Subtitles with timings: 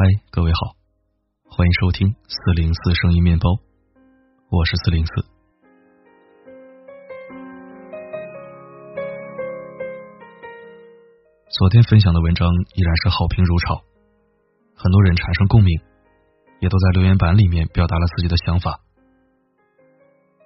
[0.00, 0.76] 嗨，各位好，
[1.50, 3.50] 欢迎收听四零四声音面包，
[4.48, 5.12] 我是四零四。
[11.50, 13.82] 昨天分享的文章依然是好评如潮，
[14.76, 15.80] 很多人产生共鸣，
[16.60, 18.78] 也都在留言板里面表达了自己的想法。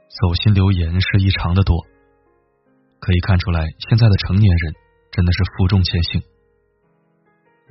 [0.09, 1.77] 走心留言是异常的多，
[3.01, 4.75] 可以看出来，现在的成年人
[5.11, 6.23] 真的是负重前行。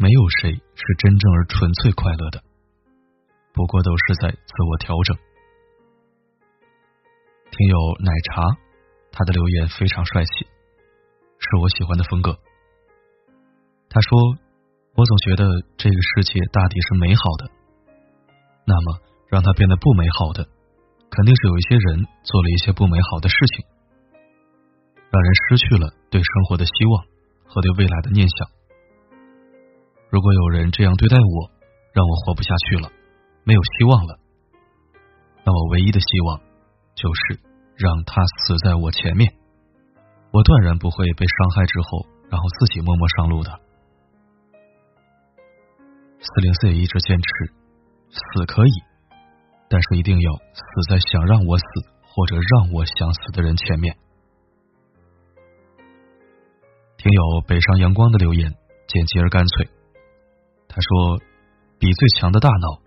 [0.02, 2.42] 没有谁是真正而纯粹快乐的，
[3.54, 5.16] 不过都是在自我调整。
[7.52, 8.42] 听友奶茶，
[9.12, 10.32] 他的留言非常帅气，
[11.38, 12.36] 是我喜欢的风格。
[13.92, 14.18] 他说
[14.98, 15.46] ：“我总觉得
[15.78, 17.52] 这个世界大抵是美好的，
[18.66, 18.98] 那么
[19.30, 20.50] 让它变得不美好的，
[21.12, 23.66] 肯定是有一些人做了一些不美好的事情，
[25.12, 27.06] 让人失去了对生活的希望
[27.46, 28.50] 和对未来的念想。”
[30.12, 31.50] 如果有人这样对待我，
[31.94, 32.92] 让我活不下去了，
[33.46, 34.20] 没有希望了，
[35.46, 36.42] 那我唯一的希望
[36.94, 37.40] 就是
[37.78, 39.34] 让他死在我前面，
[40.34, 43.58] 我断然不会被伤害之后，然后自己默默上路的。
[46.20, 47.54] 四零四也一直坚持，
[48.12, 48.72] 死可以，
[49.70, 51.64] 但是一定要死在想让我死
[52.04, 53.96] 或者让我想死的人前面。
[56.98, 58.54] 听友北上阳光的留言
[58.88, 59.70] 简洁而干脆。
[60.74, 61.20] 他说
[61.78, 62.80] ：“比最强的大脑，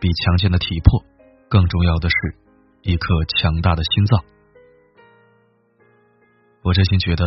[0.00, 1.04] 比强健的体魄，
[1.48, 2.16] 更重要的是
[2.82, 4.24] 一颗强大的心脏。”
[6.66, 7.24] 我真心觉得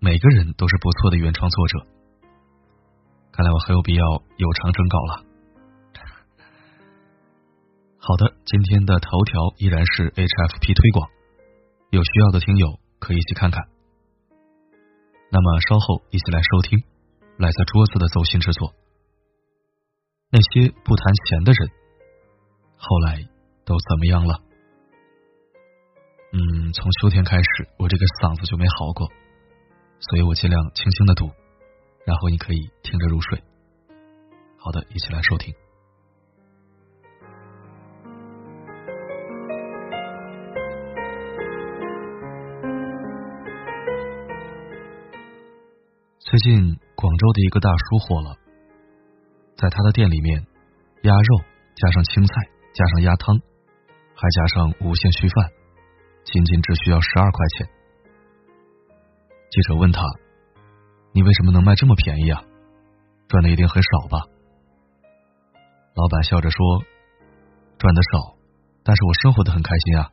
[0.00, 1.86] 每个人都是不错的原创作者。
[3.32, 4.04] 看来我很有必要
[4.36, 5.24] 有偿征稿了。
[7.96, 11.08] 好的，今天的头条依然是 HFP 推广，
[11.88, 13.64] 有需要的听友可以一起看看。
[15.32, 16.84] 那么稍后一起来收听
[17.38, 18.74] 来自桌子的走心之作。
[20.34, 21.70] 那些不谈钱的人，
[22.76, 23.22] 后来
[23.64, 24.42] 都怎么样了？
[26.32, 27.46] 嗯，从秋天开始，
[27.78, 29.06] 我这个嗓子就没好过，
[30.00, 31.30] 所以我尽量轻轻的读，
[32.04, 33.40] 然后你可以听着入睡。
[34.58, 35.54] 好的，一起来收听。
[46.18, 48.43] 最近广州的一个大叔火了。
[49.56, 50.46] 在他的店里面，
[51.02, 51.44] 鸭肉
[51.74, 52.34] 加上青菜
[52.74, 53.38] 加上鸭汤，
[54.14, 55.50] 还加上无限续饭，
[56.24, 57.68] 仅仅只需要十二块钱。
[59.50, 60.02] 记者问他
[61.14, 62.42] ：“你为什么能卖这么便宜啊？
[63.28, 64.26] 赚的一定很少吧？”
[65.94, 66.58] 老板笑着说
[67.78, 68.36] ：“赚的少，
[68.82, 70.10] 但是我生活的很开心啊，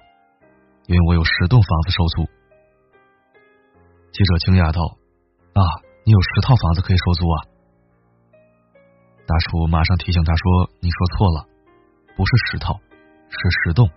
[0.85, 2.29] 因为我有十栋房子收租。”
[4.13, 4.97] 记者惊讶道
[5.57, 5.61] ：“啊，
[6.05, 7.37] 你有十套房子可以收租啊？”
[9.31, 11.47] 大叔马上提醒他说：“你说错了，
[12.17, 12.75] 不是石头，
[13.31, 13.89] 是石洞，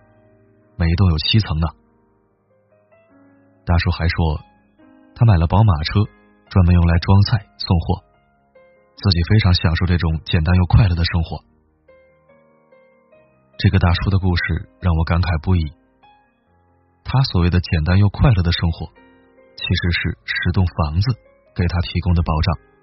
[0.77, 1.67] 每一栋有七层呢。”
[3.67, 4.39] 大叔还说，
[5.13, 6.07] 他买了宝马车，
[6.47, 7.99] 专门用来装菜送货，
[8.95, 11.43] 自己非常享受这种简单又快乐的生活。
[13.57, 15.67] 这个大叔的故事让我感慨不已。
[17.03, 21.11] 他所谓的简单又快乐的生活，其实是十栋房子
[21.53, 22.74] 给他提供的保障。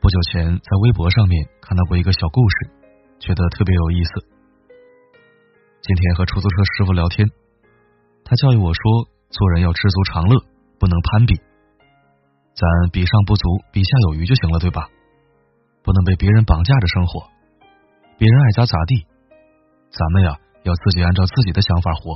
[0.00, 2.70] 不久前，在微博上面看到过一个小故事，
[3.18, 4.10] 觉得特别有意思。
[5.82, 7.28] 今天和出租车师傅聊天，
[8.24, 8.82] 他教育我说
[9.28, 10.38] ：“做人要知足常乐，
[10.78, 11.34] 不能攀比，
[12.54, 13.42] 咱比上不足，
[13.72, 14.88] 比下有余就行了，对吧？
[15.82, 17.26] 不能被别人绑架着生活，
[18.18, 19.04] 别人爱咋咋地，
[19.90, 22.14] 咱们呀要自己按照自己的想法活。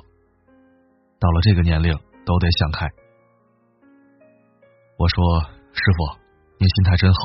[1.18, 2.86] 到了这个年龄，都得想开。”
[4.96, 5.42] 我说
[5.74, 6.16] ：“师傅，
[6.58, 7.18] 您心态真好。”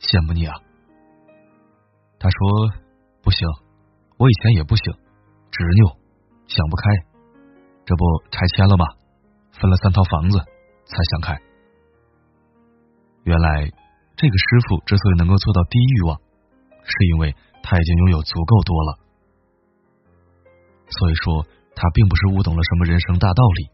[0.00, 0.56] 羡慕你啊！
[2.18, 2.36] 他说
[3.22, 3.46] 不行，
[4.16, 4.92] 我以前也不行，
[5.52, 5.96] 执拗，
[6.48, 6.84] 想不开，
[7.84, 8.02] 这不
[8.32, 8.84] 拆迁了吗？
[9.52, 10.38] 分了三套房子
[10.88, 11.36] 才想开。
[13.24, 13.68] 原来
[14.16, 16.16] 这个师傅之所以能够做到低欲望，
[16.80, 18.98] 是因为他已经拥有足够多了。
[20.88, 21.44] 所以说，
[21.76, 23.68] 他并不是悟懂了什么人生大道理，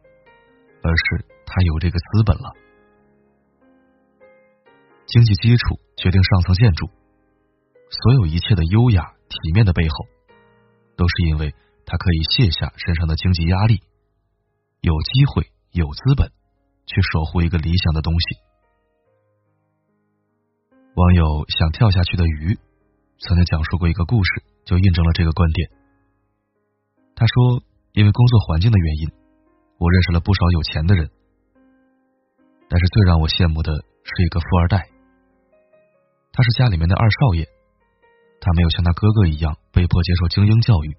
[0.82, 2.65] 而是他有这个资本了。
[5.06, 6.90] 经济基础决定上层建筑，
[7.90, 10.06] 所有一切的优雅体面的背后，
[10.96, 11.54] 都是因为
[11.86, 13.80] 他可以卸下身上的经济压力，
[14.80, 16.32] 有机会有资本
[16.86, 18.26] 去守护一个理想的东西。
[20.96, 22.58] 网友想跳下去的鱼
[23.18, 25.70] 曾经讲述过一个故事，就印证了这个观点。
[27.14, 27.62] 他说，
[27.92, 29.08] 因为工作环境的原因，
[29.78, 31.08] 我认识了不少有钱的人，
[32.68, 33.72] 但是最让我羡慕的
[34.02, 34.95] 是一个富二代。
[36.36, 37.48] 他是家里面的二少爷，
[38.42, 40.92] 他没有像他哥哥一样被迫接受精英教育，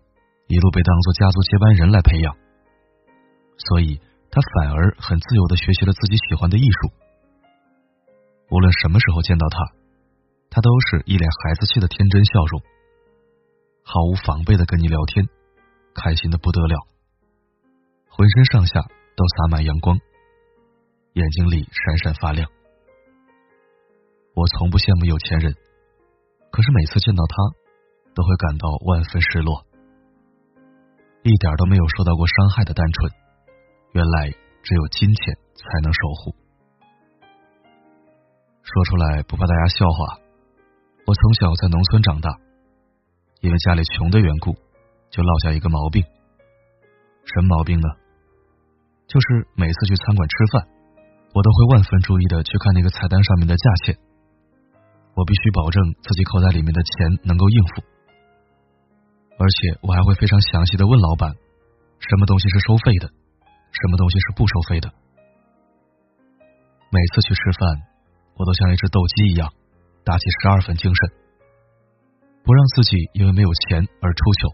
[0.48, 2.36] 一路被当做家族接班人来培养，
[3.70, 4.02] 所以
[4.32, 6.90] 他反而很自由的学习了自己喜欢的艺术。
[8.50, 9.58] 无论什么时候见到他，
[10.50, 12.60] 他都是一脸孩子气的天真笑容，
[13.84, 15.30] 毫无防备的跟你聊天，
[15.94, 16.76] 开心的不得了，
[18.10, 18.82] 浑身上下
[19.16, 20.00] 都洒满阳光，
[21.14, 22.50] 眼睛里闪闪发亮。
[24.38, 25.50] 我从不羡慕有钱人。
[26.54, 27.34] 可是每次见到他，
[28.14, 29.66] 都会感到万分失落。
[31.26, 33.10] 一点都没有受到过伤害的单纯，
[33.98, 34.30] 原来
[34.62, 36.38] 只有金钱才能守护。
[38.62, 40.22] 说出来不怕大家笑话，
[41.10, 42.30] 我从小在农村长大，
[43.42, 44.54] 因为家里穷的缘故，
[45.10, 46.06] 就落下一个毛病。
[47.26, 47.90] 什么毛病呢？
[49.10, 50.62] 就是每次去餐馆吃饭，
[51.34, 53.98] 我都会万分注意的去看那个菜单上面的价钱。
[55.18, 56.94] 我必须保证自己口袋里面的钱
[57.26, 57.82] 能够应付，
[59.42, 61.34] 而且我还会非常详细的问老板，
[61.98, 63.10] 什么东西是收费的，
[63.74, 64.94] 什么东西是不收费的。
[66.94, 67.82] 每次去吃饭，
[68.38, 69.50] 我都像一只斗鸡一样，
[70.06, 71.10] 打起十二分精神，
[72.46, 74.54] 不让自己因为没有钱而出糗。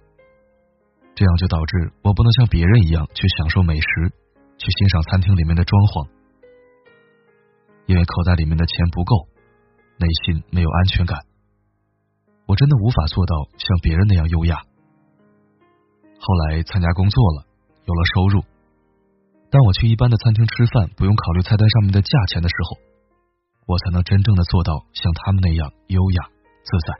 [1.13, 3.87] 这样就导致我不能像别人一样去享受美食，
[4.57, 6.07] 去欣赏餐厅里面的装潢，
[7.85, 9.27] 因为口袋里面的钱不够。
[9.97, 11.19] 内心没有安全感，
[12.45, 14.57] 我真的无法做到像别人那样优雅。
[16.19, 17.45] 后来参加工作了，
[17.85, 18.43] 有了收入，
[19.49, 22.77] 当我去一般的餐厅吃饭，不用考虑菜单上面的价钱的时候，
[23.67, 26.29] 我才能真正的做到像他们那样优雅
[26.63, 26.93] 自在。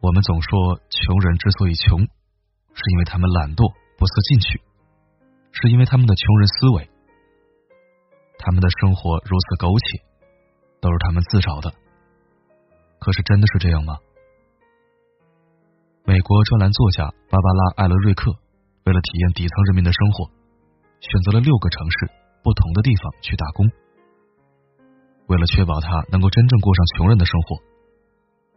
[0.00, 4.60] 我们总说穷人之所以穷，是因为他们懒惰不思进取，
[5.52, 6.88] 是因为他们的穷人思维，
[8.38, 10.07] 他们的生活如此苟且。
[10.80, 11.72] 都是他们自找的，
[13.00, 13.98] 可是真的是这样吗？
[16.04, 18.32] 美国专栏作家芭芭拉·艾伦瑞克
[18.84, 20.30] 为了体验底层人民的生活，
[21.00, 22.08] 选择了六个城市
[22.42, 23.68] 不同的地方去打工。
[25.26, 27.60] 为了确保他能够真正过上穷人的生活，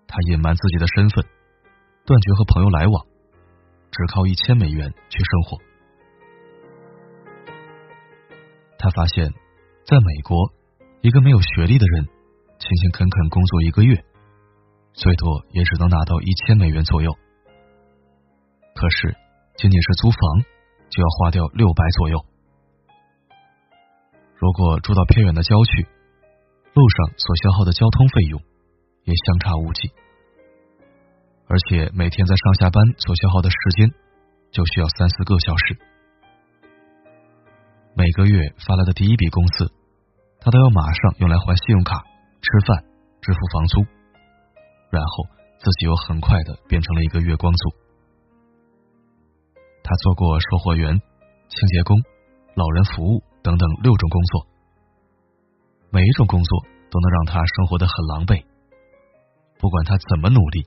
[0.08, 1.26] 他隐瞒自己的身份，
[2.06, 3.06] 断绝和朋友来往，
[3.92, 5.58] 只靠一千美元去生活。
[8.80, 9.28] 他发现，
[9.84, 10.61] 在美国。
[11.02, 12.06] 一个没有学历的人，
[12.60, 14.06] 勤勤恳恳工作一个月，
[14.94, 17.12] 最多也只能拿到一千美元左右。
[18.76, 19.18] 可是，
[19.58, 20.20] 仅仅是租房
[20.92, 22.24] 就要花掉六百左右。
[24.38, 25.82] 如果住到偏远的郊区，
[26.76, 28.40] 路上所消耗的交通费用
[29.04, 29.90] 也相差无几，
[31.48, 33.90] 而且每天在上下班所消耗的时间
[34.52, 35.80] 就需要三四个小时。
[37.96, 39.81] 每个月发来的第一笔工资。
[40.44, 42.02] 他都要马上用来还信用卡、
[42.42, 42.84] 吃饭、
[43.22, 43.86] 支付房租，
[44.90, 45.30] 然后
[45.60, 47.70] 自己又很快的变成了一个月光族。
[49.84, 50.98] 他做过售货员、
[51.48, 51.96] 清洁工、
[52.56, 54.48] 老人服务等等六种工作，
[55.92, 58.44] 每一种工作都能让他生活的很狼狈。
[59.60, 60.66] 不管他怎么努力，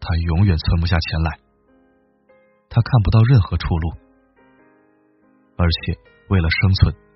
[0.00, 1.38] 他永远存不下钱来。
[2.68, 3.92] 他看不到任何出路，
[5.56, 5.94] 而且
[6.30, 7.07] 为了生存。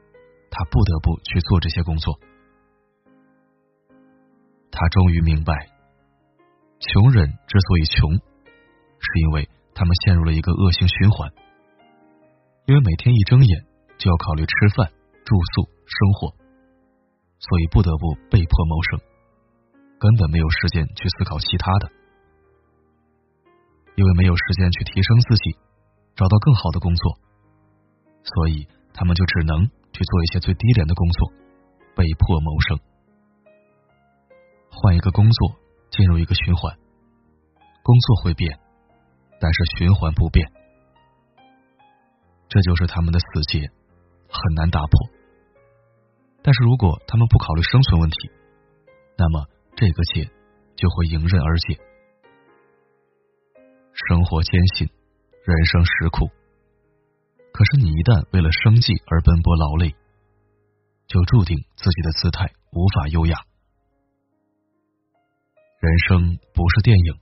[0.53, 2.21] 他不得不去做这些工作。
[4.71, 5.55] 他终于明白，
[6.79, 11.33] 穷人之所以穷，是因为他们陷入了一个恶性循环。
[12.67, 13.65] 因为每天一睁眼
[13.97, 14.93] 就要考虑吃饭、
[15.25, 16.37] 住宿、生活，
[17.39, 19.01] 所以不得不被迫谋生，
[19.99, 21.91] 根本没有时间去思考其他的。
[23.97, 25.57] 因为没有时间去提升自己，
[26.15, 27.19] 找到更好的工作，
[28.23, 29.71] 所以他们就只能。
[29.93, 31.33] 去做一些最低廉的工作，
[31.95, 32.79] 被迫谋生，
[34.71, 35.57] 换一个工作，
[35.91, 36.77] 进入一个循环。
[37.83, 38.59] 工作会变，
[39.41, 40.51] 但是循环不变，
[42.49, 43.69] 这就是他们的死结，
[44.29, 45.11] 很难打破。
[46.43, 48.31] 但是如果他们不考虑生存问题，
[49.17, 49.47] 那么
[49.77, 50.25] 这个结
[50.75, 51.79] 就会迎刃而解。
[54.09, 54.89] 生活艰辛，
[55.45, 56.31] 人生实苦。
[57.63, 59.95] 可是，你一旦为了生计而奔波劳累，
[61.07, 63.39] 就注定自己的姿态无法优雅。
[65.79, 67.15] 人生不是电影，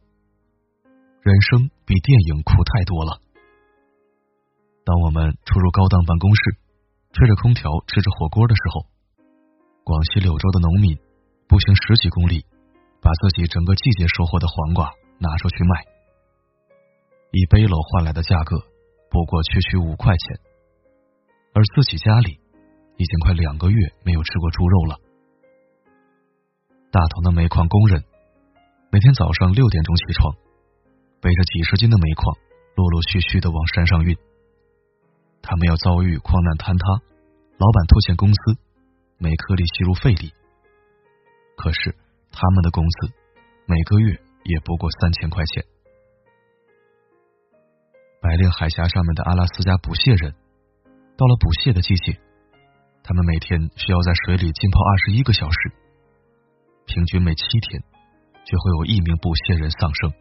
[1.21, 3.21] 人生比电影苦太多了。
[4.81, 6.57] 当我们出入高档办公室，
[7.13, 8.89] 吹着空调吃着火锅的时候，
[9.85, 10.97] 广西柳州的农民
[11.49, 12.47] 步行十几公里，
[13.03, 14.89] 把自己整个季节收获的黄瓜
[15.21, 15.85] 拿出去卖，
[17.31, 18.70] 以背篓换来的价格。
[19.11, 20.39] 不过区区五块钱，
[21.53, 22.39] 而自己家里
[22.97, 24.97] 已经快两个月没有吃过猪肉了。
[26.93, 28.05] 大同的煤矿工人
[28.93, 30.35] 每天早上六点钟起床，
[31.21, 32.37] 背着几十斤的煤矿，
[32.77, 34.17] 陆陆续续的往山上运。
[35.43, 37.03] 他们要遭遇矿难坍塌，
[37.59, 38.39] 老板拖欠工资，
[39.19, 40.33] 每颗粒吸入肺里。
[41.57, 41.97] 可是
[42.31, 43.13] 他们的工资
[43.67, 45.65] 每个月也不过三千块钱。
[48.21, 50.35] 白令海峡上面的阿拉斯加捕蟹人，
[51.17, 52.21] 到了捕蟹的季节，
[53.03, 55.73] 他们每天需要在水里浸泡二十一个小时，
[56.85, 57.83] 平均每七天
[58.45, 60.13] 就会有一名捕蟹人丧生。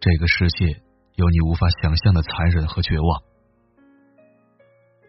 [0.00, 0.80] 这个世界
[1.16, 3.22] 有你无法想象的残忍和绝望。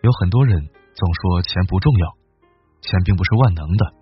[0.02, 2.18] 有很多人总说钱不重要，
[2.82, 3.94] 钱并不是万能的，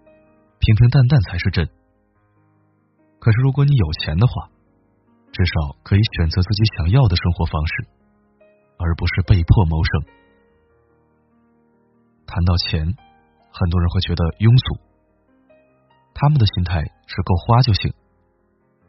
[0.58, 1.70] 平平淡淡才是真。
[3.20, 4.50] 可是如果你有钱的话，
[5.38, 7.86] 至少可以选择自己想要的生活方式，
[8.80, 10.02] 而不是被迫谋生。
[12.26, 12.82] 谈到钱，
[13.54, 14.82] 很多人会觉得庸俗，
[16.18, 17.94] 他们的心态是够花就行，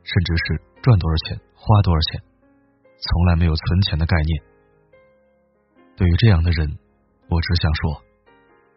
[0.00, 0.44] 甚至是
[0.80, 2.24] 赚多少钱花多少钱，
[2.96, 4.42] 从来没有存钱的概念。
[6.00, 6.78] 对于这样的人，
[7.28, 8.00] 我只想说，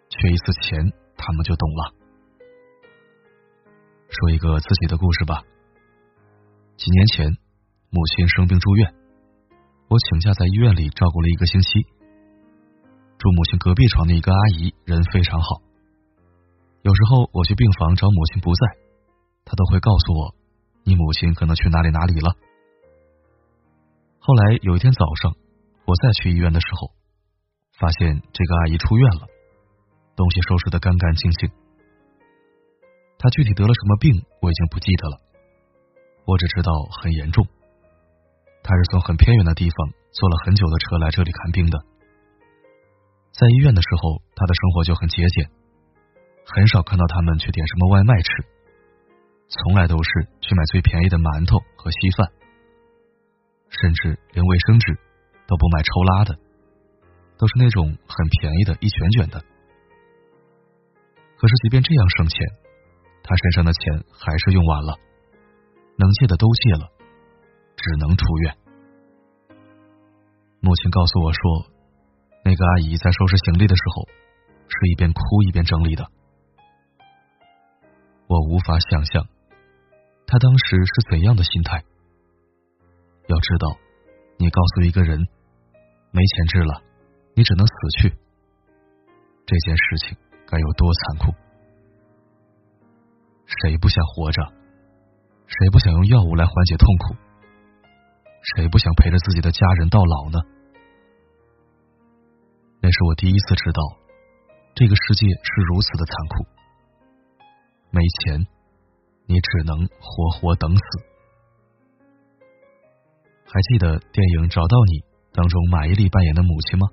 [0.10, 1.96] 缺一次钱，他们就懂了。
[4.12, 5.40] 说一个自己的故事吧，
[6.76, 7.41] 几年前。
[7.94, 8.96] 母亲生病住院，
[9.90, 11.84] 我请假在医院里照顾了一个星期。
[13.20, 15.60] 住母亲隔壁床的一个阿姨人非常好，
[16.84, 18.64] 有时候我去病房找母亲不在，
[19.44, 20.34] 她都会告诉我
[20.88, 22.32] ：“你母亲可能去哪里哪里了。”
[24.24, 25.36] 后来有一天早上，
[25.84, 26.96] 我再去医院的时候，
[27.78, 29.28] 发现这个阿姨出院了，
[30.16, 31.52] 东西收拾的干干净净。
[33.20, 35.20] 她具体得了什么病，我已经不记得了，
[36.24, 36.72] 我只知道
[37.04, 37.46] 很严重。
[38.64, 41.80] 他是从很偏远的地方坐了很久的车来这里看病的。
[43.32, 45.50] 在医院的时候，他的生活就很节俭，
[46.46, 48.30] 很少看到他们去点什么外卖吃，
[49.48, 50.10] 从来都是
[50.42, 52.28] 去买最便宜的馒头和稀饭，
[53.70, 55.00] 甚至连卫生纸
[55.48, 56.38] 都不买抽拉的，
[57.38, 59.42] 都是那种很便宜的一卷卷的。
[61.38, 62.48] 可是即便这样省钱，
[63.24, 65.00] 他身上的钱还是用完了，
[65.98, 67.01] 能借的都借了。
[67.82, 68.56] 只能出院。
[70.60, 71.66] 母亲告诉我说，
[72.46, 74.08] 那个阿姨在收拾行李的时候，
[74.70, 76.06] 是一边哭一边整理的。
[78.28, 79.28] 我无法想象，
[80.28, 81.84] 她当时是怎样的心态。
[83.28, 83.76] 要知道，
[84.38, 85.18] 你告诉一个人
[86.12, 86.84] 没钱治了，
[87.34, 88.10] 你只能死去，
[89.48, 91.34] 这件事情该有多残酷？
[93.48, 94.42] 谁不想活着？
[95.48, 97.16] 谁不想用药物来缓解痛苦？
[98.42, 100.40] 谁不想陪着自己的家人到老呢？
[102.82, 103.82] 那是我第一次知道，
[104.74, 106.46] 这个世界是如此的残酷。
[107.92, 108.48] 没钱，
[109.28, 110.84] 你只能活活等死。
[113.46, 114.92] 还记得电影《找到你》
[115.34, 116.88] 当中马伊琍扮演的母亲吗？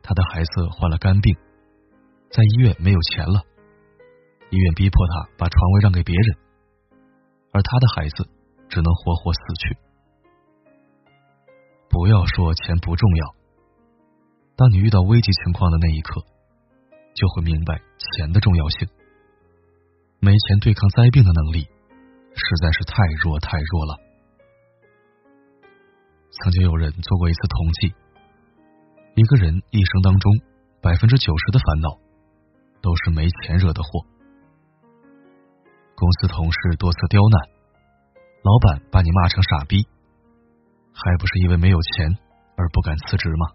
[0.00, 1.34] 她的孩子患了肝病，
[2.30, 3.42] 在医院没有钱了，
[4.50, 6.38] 医院逼迫她把床位让给别人，
[7.50, 8.28] 而她的孩子
[8.68, 9.76] 只能活活死去。
[11.90, 13.34] 不要说钱不重要，
[14.56, 16.20] 当你遇到危急情况的那一刻，
[17.14, 18.88] 就会明白钱的重要性。
[20.20, 21.62] 没钱对抗灾病的能力
[22.34, 23.96] 实在是太弱太弱了。
[26.30, 27.94] 曾经有人做过一次统计，
[29.14, 30.32] 一个人一生当中
[30.82, 31.88] 百分之九十的烦恼
[32.82, 34.04] 都是没钱惹的祸。
[35.96, 37.48] 公司同事多次刁难，
[38.42, 39.86] 老板把你骂成傻逼。
[40.98, 42.18] 还不是因为没有钱
[42.56, 43.54] 而不敢辞职吗？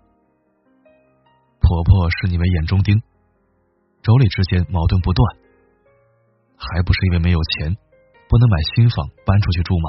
[1.59, 2.95] 婆婆视你为眼中钉，
[4.01, 5.19] 妯娌之间矛盾不断，
[6.55, 7.75] 还不是因为没有钱
[8.29, 9.87] 不能买新房搬出去住吗？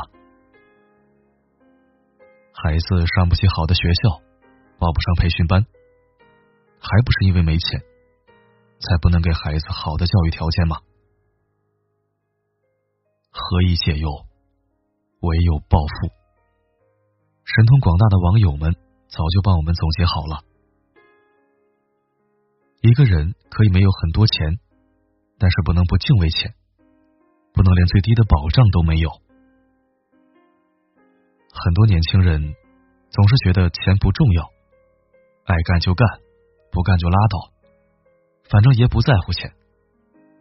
[2.50, 4.18] 孩子上不起好的学校，
[4.78, 5.62] 报不上培训班，
[6.82, 7.78] 还不是因为没钱
[8.82, 10.82] 才不能给孩子好的教育条件吗？
[13.30, 14.10] 何以解忧？
[15.22, 16.23] 唯有暴富。
[17.44, 18.74] 神通广大的网友们
[19.06, 20.42] 早就帮我们总结好了：
[22.80, 24.58] 一个人可以没有很多钱，
[25.38, 26.54] 但是不能不敬畏钱，
[27.52, 29.10] 不能连最低的保障都没有。
[31.52, 32.54] 很多年轻人
[33.10, 34.50] 总是觉得钱不重要，
[35.44, 36.08] 爱干就干，
[36.72, 37.52] 不干就拉倒，
[38.50, 39.52] 反正也不在乎钱，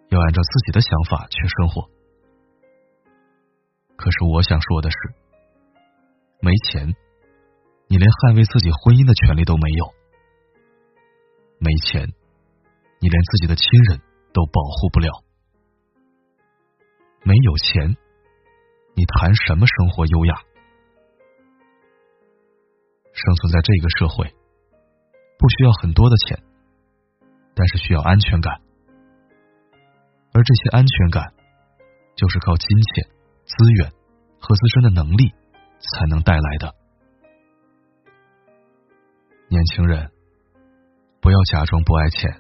[0.08, 1.90] 要按照自己的想法去生活。
[3.98, 4.98] 可是我想说的是。
[6.44, 6.94] 没钱，
[7.88, 9.96] 你连捍卫自己婚姻的权利都没有；
[11.56, 12.04] 没钱，
[13.00, 14.04] 你连自己的亲人
[14.36, 15.24] 都保护不了。
[17.24, 17.96] 没有钱，
[18.92, 20.36] 你谈什么生活优雅？
[23.16, 24.28] 生存在这个社会，
[25.40, 26.44] 不需要很多的钱，
[27.56, 28.60] 但是需要安全感，
[30.36, 31.32] 而这些安全感，
[32.20, 33.08] 就是靠金钱、
[33.48, 33.94] 资源
[34.44, 35.32] 和自身的能力
[35.92, 36.76] 才能带来的。
[39.50, 40.12] 年轻人，
[41.22, 42.32] 不要假装不爱钱，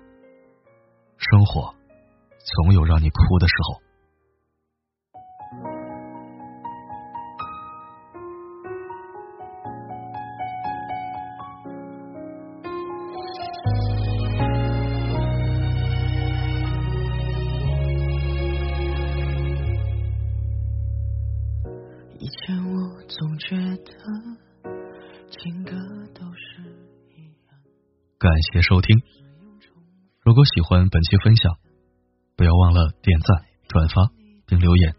[1.17, 1.75] 生活
[2.39, 3.81] 总有让你哭的时候。
[28.23, 29.03] 感谢收听，
[30.23, 31.57] 如果喜欢本期分享，
[32.37, 34.13] 不要忘了点赞、转发
[34.47, 34.95] 并留言。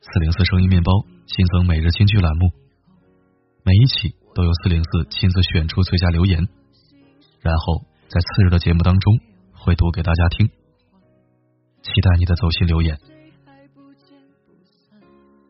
[0.00, 0.90] 四零四声音面包
[1.26, 2.48] 新增每日金句栏目，
[3.62, 6.48] 每一期都由四零四亲自选出最佳留言，
[7.42, 9.12] 然后在次日的节目当中
[9.52, 10.46] 会读给大家听。
[11.82, 12.96] 期待你的走心留言。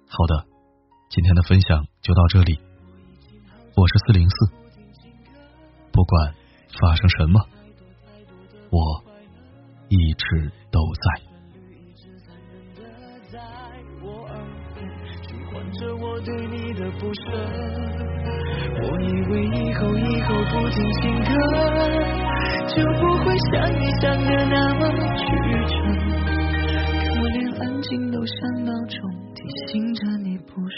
[0.08, 0.44] 好的，
[1.08, 2.58] 今天的分享就到这里。
[3.76, 4.59] 我是四零四，
[5.92, 6.34] 不管
[6.80, 7.40] 发生什么，
[8.70, 9.04] 我
[9.88, 11.22] 一直都在。
[16.02, 17.20] 我对你的不舍，
[18.82, 21.30] 我以为以后以后不听情歌，
[22.68, 24.80] 就不会像你想的那么
[25.16, 25.20] 曲
[25.66, 25.72] 折，
[27.08, 28.98] 可连安静都像闹钟。
[29.34, 30.74] 提醒着你不舍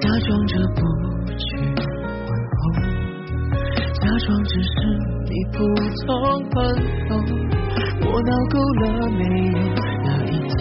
[0.00, 0.80] 假装着不
[1.36, 2.60] 去问候，
[3.94, 4.68] 假装只是
[5.24, 5.56] 你普
[6.06, 6.14] 通
[6.50, 6.54] 朋
[7.08, 7.10] 友。
[8.02, 9.20] 我闹够了没
[9.52, 9.56] 有？
[10.04, 10.58] 那一天，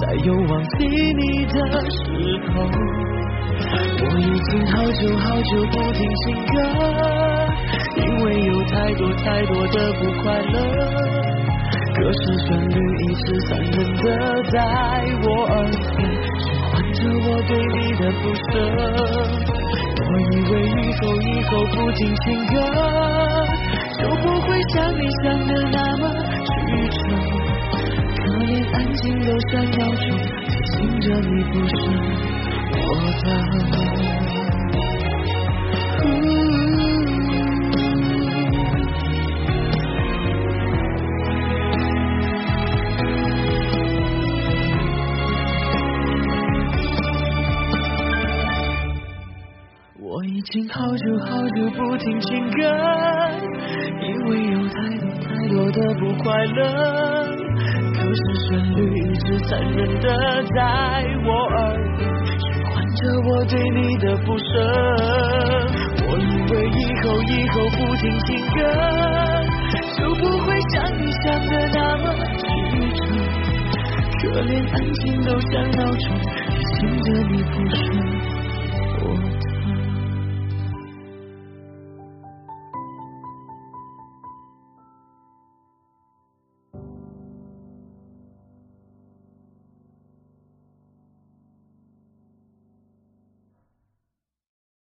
[0.00, 1.54] 在有忘记你的
[1.90, 1.96] 时
[2.54, 2.54] 候，
[4.00, 6.52] 我已经好久好久不听情歌，
[7.96, 10.56] 因为有太多太多的不快乐。
[11.94, 14.02] 可是旋律一直残忍的
[14.50, 14.56] 在
[15.24, 15.54] 我耳
[17.02, 18.50] 是我对你的不舍。
[19.98, 22.54] 我以为以后以后不听情歌，
[23.98, 26.02] 就不会像你想的那么
[26.46, 26.50] 曲
[26.88, 26.96] 折。
[28.18, 30.00] 可连安静都像闹钟，
[30.46, 31.70] 提醒着你不是
[32.70, 32.80] 我
[33.24, 33.28] 的。
[51.92, 52.56] 不听情歌，
[54.00, 56.58] 因为有太多太多的不快乐。
[57.92, 60.08] 可是旋律一直残忍的
[60.54, 60.56] 在
[61.22, 62.00] 我耳边
[62.40, 64.42] 循环着我对你的不舍。
[66.08, 68.56] 我以为以后以后不听情歌，
[69.98, 72.04] 就不会像你想的那么
[72.38, 72.42] 曲
[72.96, 73.00] 折。
[74.18, 76.02] 可连安静都像闹钟，
[76.48, 78.21] 提醒着你不是我。